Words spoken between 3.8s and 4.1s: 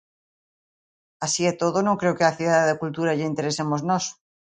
nós.